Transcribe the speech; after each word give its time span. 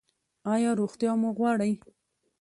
ایا 0.53 0.71
روغتیا 0.79 1.11
مو 1.21 1.29
غواړئ؟ 1.37 1.71